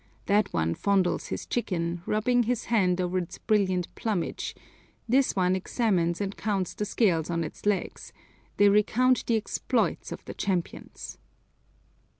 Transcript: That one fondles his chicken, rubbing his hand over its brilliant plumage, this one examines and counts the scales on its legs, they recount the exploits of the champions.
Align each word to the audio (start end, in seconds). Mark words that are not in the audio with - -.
That 0.25 0.51
one 0.51 0.73
fondles 0.73 1.27
his 1.27 1.45
chicken, 1.45 2.01
rubbing 2.07 2.41
his 2.49 2.65
hand 2.73 2.99
over 2.99 3.19
its 3.19 3.37
brilliant 3.37 3.93
plumage, 3.93 4.55
this 5.07 5.35
one 5.35 5.55
examines 5.55 6.19
and 6.19 6.35
counts 6.35 6.73
the 6.73 6.85
scales 6.85 7.29
on 7.29 7.43
its 7.43 7.67
legs, 7.67 8.11
they 8.57 8.67
recount 8.67 9.23
the 9.27 9.37
exploits 9.37 10.11
of 10.11 10.25
the 10.25 10.33
champions. 10.33 11.19